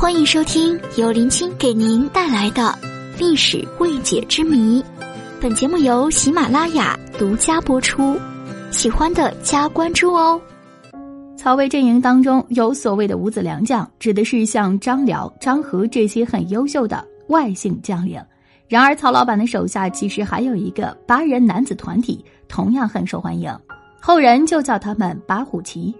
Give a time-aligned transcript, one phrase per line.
[0.00, 2.74] 欢迎收听由林青给您带来的
[3.18, 4.82] 历史未解之谜。
[5.38, 8.18] 本节目由喜马拉雅独家播出，
[8.70, 10.40] 喜欢的加关注哦。
[11.36, 18.18] 曹魏阵营当中有所谓的五子良将，指的是像张辽、张合这些很优秀的外姓将领。
[18.68, 23.54] 然而，曹老板的手下其实还有一个八人男子团体，同样很受欢迎，
[24.00, 25.94] 后人就叫他们八虎旗。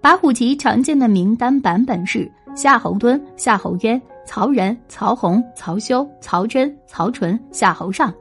[0.00, 8.12] 八虎旗常见的名单版本是夏侯惇、夏侯渊、曹仁、曹洪、曹休、曹真、曹纯、夏侯尚。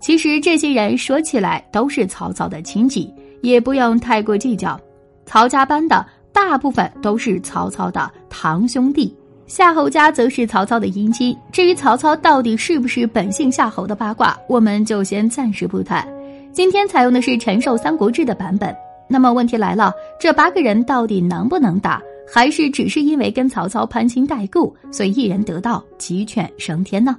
[0.00, 4.78] 其实这些人说起来都是曹操的亲戚，也不用太过计较。
[5.26, 9.14] 曹家班的大部分都是曹操的堂兄弟，
[9.46, 11.36] 夏侯家则是曹操的姻亲。
[11.50, 16.06] 至于曹操到底是不是本姓夏侯的八卦，我们就先暂时不谈。
[16.52, 18.74] 今天采用的是陈寿《三国志》的版本。
[19.08, 22.00] 那么问题来了，这八个人到底能不能打，
[22.32, 27.16] 还是只是因为跟曹操攀亲带故，所以一人得道，鸡犬升天呢？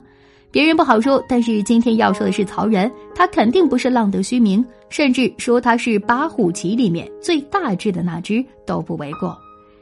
[0.52, 9.38] 别人不好说，但是今天要说的是曹仁，他肯定不是浪得虚名，甚至说他是八虎旗里面最大只的那只都不为过。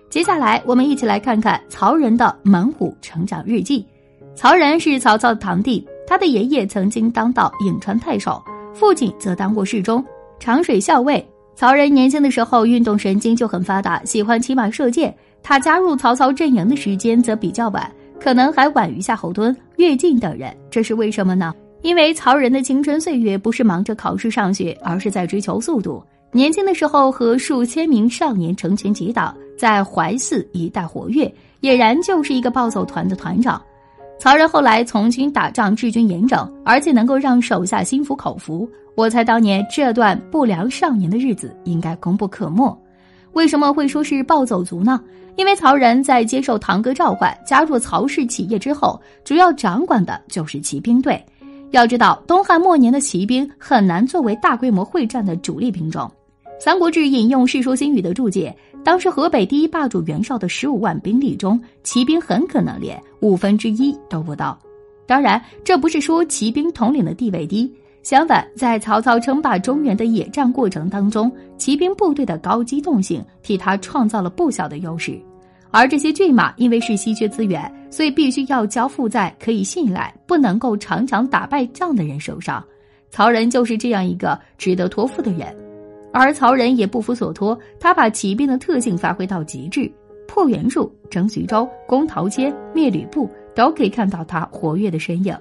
[0.09, 3.85] 接下来，我们一起来看看曹仁的猛虎成长日记。
[4.35, 8.41] 曹仁是曹操的堂弟，他的爷爷曾经当到颍川太守，
[8.73, 10.03] 父亲则当过侍中、
[10.39, 11.25] 长水校尉。
[11.55, 15.15] 曹仁年轻的时候运动神经就很发达，喜欢骑马射箭。
[15.41, 20.55] 他加入曹操阵营的时间则比较晚，可能还晚于夏侯惇、乐进等人。
[20.69, 21.53] 这是为什么呢？
[21.83, 26.03] 因为曹仁的青春岁月不是忙着考试上学，而是在追求速度。
[26.31, 33.61] 年轻的时候和数千名少年成群结党，在淮泗一带活跃，俨然就是一个暴走团的团长。
[34.19, 38.69] 曹仁后来从军打仗，治军严整，而且能够让手下心服口服。
[38.95, 42.75] 我猜当年这段不良少年的日子应该功不可没。
[43.37, 44.99] 为什么会说是暴走族呢？
[45.35, 51.23] 因为曹仁在接受堂哥召唤，加入曹氏企业之后，主要掌管的就是骑兵队。
[51.69, 56.11] 要知道，东汉末年的骑兵很难作为大规模会战的主力兵种。
[56.59, 64.57] 《三国志》引用《世说新语》的注解，当时河北第一霸主袁绍的十五万兵力中，骑兵很可能连五分之一都不到。
[65.05, 67.71] 当然，这不是说骑兵统领的地位低。
[68.07, 75.19] 相反，在曹操称霸中原的野战过程当中，骑兵部队的高机动性替他创造了不小的优势。
[75.71, 82.63] 而这些骏马因为是稀缺资源，所以必须要交付在可以信赖、不能够常常打败仗的人手上。
[83.09, 85.53] 曹仁就是这样一个值得托付的人，
[86.13, 89.91] 而曹仁也不负所托，他把骑兵的特性发挥到极致，
[90.29, 95.37] 破袁术、征徐州、攻陶谦、灭吕布，都可以看到他活跃的身影。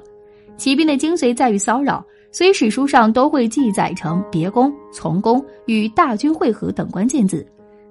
[0.57, 2.05] 骑兵的精髓在于骚扰。
[2.31, 7.47] 所以史书上都会记载成别攻、从攻、与大军会合等关键字。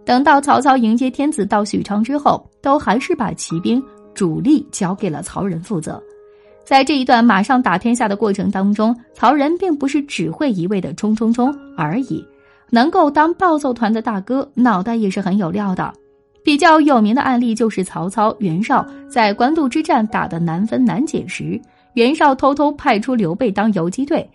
[0.06, 3.82] 等到曹操迎接天子到许昌之后，都还是把骑兵
[4.14, 6.02] 主力交给了曹仁负责。
[6.64, 12.24] 在这一段马上打天下的过程当中，曹仁并不是只会一味的冲冲冲而已，
[12.70, 15.92] 能够当暴揍团的大哥，脑袋也是很有料的。
[16.44, 21.60] 比较有名的案例就是曹操、袁绍在官渡之战打的难分难解时。
[21.96, 24.30] 袁绍偷偷派出刘备当游击队，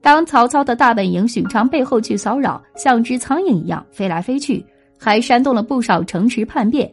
[0.00, 4.64] 当曹操的大本营许昌背后去骚扰，像只苍蝇一样飞来飞去，
[4.98, 6.90] 还煽动了不少城池叛变。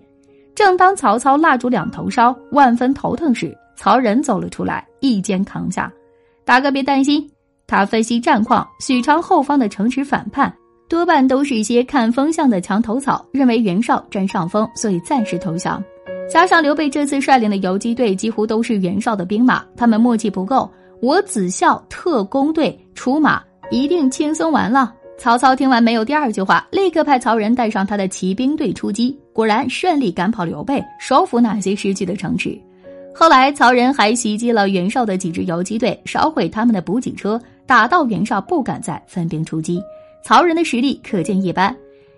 [0.53, 5.89] 正当曹操蜡烛两头烧，万分头疼时，曹仁走了出来，一肩扛下。
[6.43, 7.25] 大哥别担心，
[7.65, 10.53] 他分析战况，许昌后方的城池反叛，
[10.89, 15.81] 多半都是一些看风向的墙头草，认为袁绍占上风，所以暂时投降。
[16.29, 20.69] 加上刘备这次率领的游击队几乎都是袁绍的兵马，他们默契不够。
[21.01, 23.41] 我子孝特工队出马，
[23.71, 24.93] 一定轻松完了。
[25.17, 32.55] 曹操听完没有第二句话，立刻派曹仁带上他的骑兵队出击，果然顺利赶跑刘备，收复那些失去的城池。
[33.13, 39.81] 后来曹仁还袭击了袁绍的几支游击队，烧毁他们的补给车，打到袁绍不敢再分兵出击。
[40.23, 41.75] 曹仁的实力可见一斑。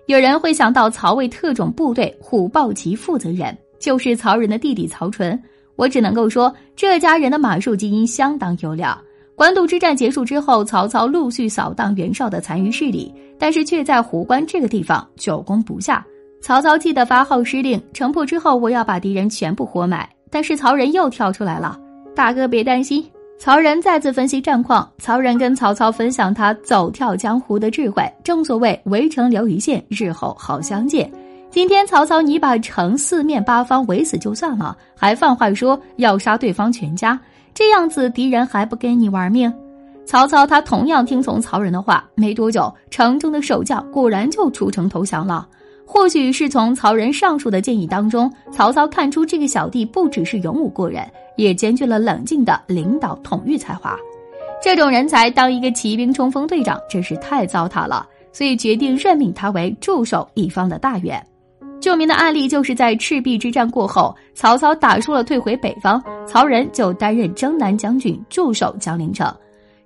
[0.07, 3.57] 有人会想到曹魏特种部队虎豹骑负责人。
[3.81, 5.37] 就是曹仁的弟弟曹纯，
[5.75, 8.97] 我只能够说这家人的马术基因相当优良。
[9.35, 16.05] 官渡之战结束之后，曹操陆续扫荡袁绍的残余势力，但是却在壶关这个地方久攻不下。
[16.41, 20.07] 曹操气得发号施令，城破之后我要把敌人全部活埋。
[20.29, 21.77] 但是曹仁又跳出来了，
[22.15, 23.03] 大哥别担心。
[23.39, 28.03] 曹仁再次分析战况，曹仁跟曹操分享他走跳江湖的智慧。
[28.23, 31.11] 正所谓围城留一线，日后好相见。
[31.51, 37.19] 今天曹操，你把城四面八方围死就算了，还放话说要杀对方全家，
[37.53, 39.53] 这样子敌人还不跟你玩命？
[40.05, 45.45] 曹操他同样听从曹仁的话，没多久，城中的守将果然就出城投降了。
[45.85, 51.05] 或许是从曹仁上述的建议当中，曹操看出这个小弟不只是勇武过人，
[51.35, 53.97] 也兼具了冷静的领导统御才华。
[54.63, 61.21] 这种人才当一个骑兵冲锋队长真是太糟蹋了，所以决定任命他为驻守一方的大员。
[61.81, 69.33] 著名的案例就是在赤壁之战过后，曹操打输了退回北方，曹仁就担任征南将军，驻守江陵城。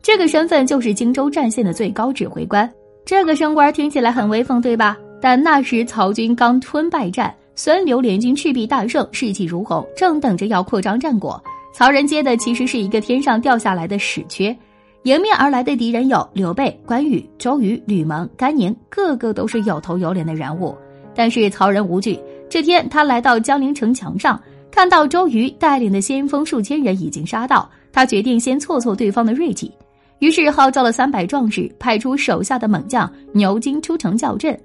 [0.01, 2.69] 这个身份就是荆州战线的最高指挥官。
[3.06, 4.97] 这个升官听起来很威风，对吧？
[5.21, 11.42] 但那时曹军刚吞败战，孙刘联军赤壁大胜，士气如虹，正等着要扩张战果。
[11.74, 14.56] 曹仁接的其实是一个天上掉下来的屎缺。
[15.03, 20.75] 迎面而来的敌人有刘备、关羽、周瑜、吕蒙、甘宁，个个都是有头有脸的人物。
[21.16, 22.20] 但是曹仁无惧。
[22.50, 24.40] 这天，他来到江陵城墙上，
[24.70, 29.72] 看到周瑜带领的先锋数千人已经杀到，他决定先挫挫对方的锐气，
[30.20, 34.58] 于是号召了三百壮士，派出手下的猛将牛金出城叫阵。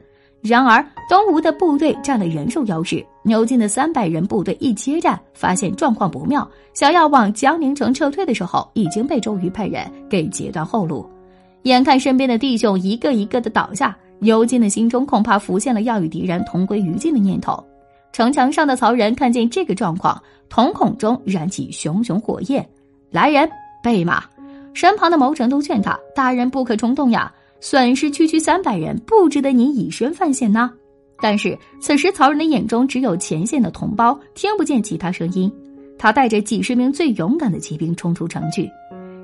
[0.42, 11.06] 然而，东吴的部队占了人数优势，牛金的三百人部队一接战，发现状况不妙，想要往江陵城撤退的时候，已经被周瑜派人给截断后路。
[11.64, 17.62] 眼看身边的弟兄一个一个的倒下，牛金的心中恐怕浮现了要与敌人同归于尽的念头。
[18.12, 22.66] 城墙上的曹仁看见这个状况，瞳孔中燃起熊熊火焰。
[23.10, 23.48] 来人，
[23.82, 24.24] 备马！
[24.74, 27.32] 身旁的谋臣都劝他：“大人不可冲动呀。”
[27.62, 30.70] 损失区区三百人，不值得你以身犯险呢。
[31.20, 35.52] 但是此时曹仁的眼中只有前线的同胞，听不见其他声音。
[35.98, 38.70] 他带着几十名最勇敢的骑兵冲出城去。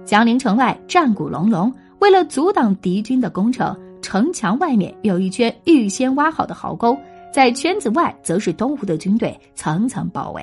[0.05, 3.75] 江陵城外战鼓隆隆，为了阻挡敌军的攻城，
[4.07, 6.97] 城墙外面有一圈预先挖好的壕沟，
[7.33, 10.43] 在圈子外则是东吴的军队层层包围。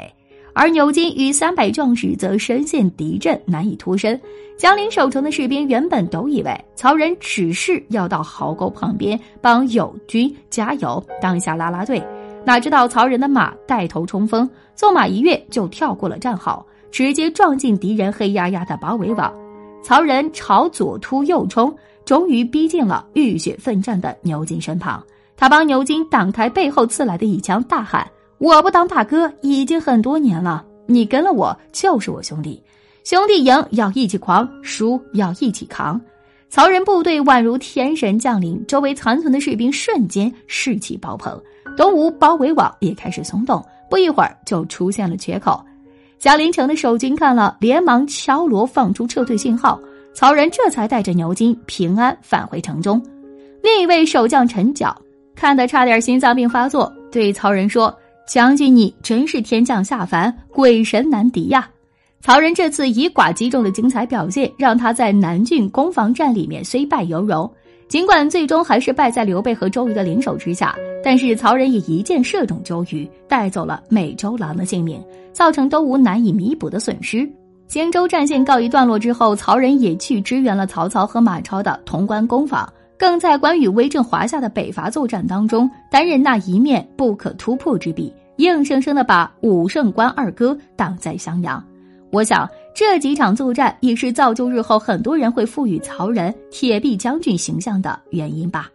[0.54, 4.20] 而牛金与三百壮士则深陷敌阵，难以脱身。
[4.58, 12.04] 江陵守城的士兵原本都以为曹仁只是要到壕沟旁边帮友军加油，当一下拉拉队，
[12.44, 19.34] 哪知道曹仁的马带头冲锋，纵马一跃就跳过了战壕，直接撞进敌人黑压压的包围网。
[19.82, 21.74] 曹仁朝左突右冲，
[22.14, 25.04] 终于逼近了浴血奋战的牛金身旁。
[25.36, 28.08] 他帮牛金挡开背后刺来的一枪，大喊。
[28.38, 32.62] 我不当大哥已经很多年了，你跟了我就是我兄弟，
[33.04, 36.00] 兄弟赢要一起狂，输要一起扛。
[36.52, 41.42] 曹仁部队宛如天神降临，周围残存的士兵瞬间士气爆棚，
[41.76, 45.66] 东吴包围网也开始松动，不一会儿就出现了缺口。
[46.20, 49.80] 江陵城的守军看了，连忙敲锣放出撤退信号，
[50.14, 53.02] 曹仁这才带着牛金平安返回城中。
[53.62, 54.96] 另一位守将陈角
[55.36, 57.94] 看得差点心脏病发作，对曹仁说。
[58.26, 61.70] 将军，你真是天降下凡，鬼神难敌呀！
[62.22, 67.52] 曹仁这次以寡击众的精彩表现，让他在南郡攻防战里面虽败犹荣。
[67.90, 70.74] 尽管最终还是败在刘备和周瑜的联手之下，
[71.04, 77.30] 但是曹仁也一箭射中周瑜，带走了美周郎的性命，造成东吴难以弥补的损失。
[77.74, 82.72] 荆州战线告一段落之后，曹仁也去支援了曹操和马超的潼关攻防。
[83.00, 91.66] 更在关羽威震华夏的北伐作战当中，担任那一面不可突破之壁，硬生生的把武圣关二哥挡在襄阳。
[92.12, 98.70] 我想这几场作战也是造就日后很多人会赋予曹仁铁壁将军形象的原因吧。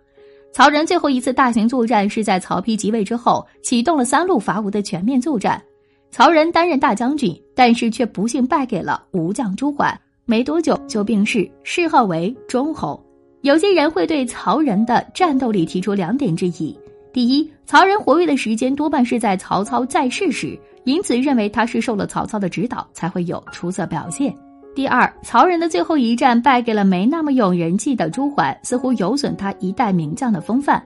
[0.53, 5.63] 曹仁最后一次大型作战是在曹丕即位之后，启动了三路伐吴的全面作战。
[6.11, 13.03] 曹仁担任大将军，但是却不幸败给了吴将朱桓，没多久就病逝，谥号为忠侯。
[13.43, 16.77] 有些人会对曹仁的战斗力提出两点质疑：
[17.13, 24.33] 第一，曹仁活跃的时间多半是在曹操在世时，因此认为他是受了曹操的指导才会有出色表现；
[24.75, 30.83] 第二，曹仁的最后一战败给了没那么有人气的朱桓，似乎有损他一代名将的风范。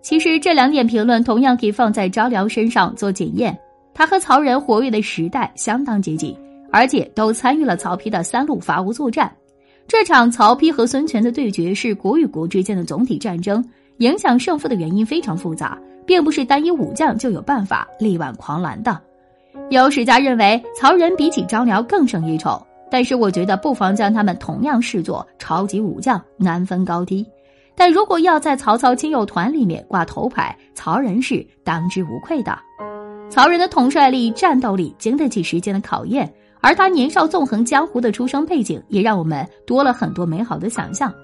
[0.00, 3.56] 其实这两点评论同样可以放在张辽身上做检验，
[4.00, 6.34] 他和曹仁活跃的时代相当接近，
[6.72, 9.30] 而且都参与了曹丕的三路伐吴作战。
[9.86, 13.62] 这场曹丕和孙权的对决是国与国之间的总体战争，
[13.98, 18.98] 影响胜负的原因非常复杂，并不是单一武将就有办法力挽狂澜的。
[19.68, 22.58] 有史家认为曹仁比起张辽更胜一筹，
[22.90, 27.22] 但是我觉得不妨将他们同样视作超级武将，难分高低。
[27.76, 32.58] 但如果要在曹操亲友团里面挂头牌，曹仁是当之无愧的。
[33.30, 36.30] 曹仁的统帅力、战斗力经得起时间的考验。
[36.60, 41.14] 而他年少纵横江湖的出生背景，也让我们多了很多美好的想象。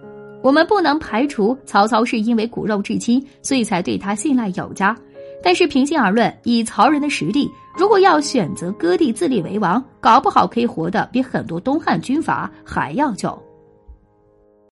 [0.43, 4.97] 我们不能排除曹操是因为骨肉至亲，所以才对他信赖有加。
[5.43, 13.39] 但是平心而论，以曹仁的实力，如果要选择割地自立为王，搞不好可以活得比很多东汉军阀还要久。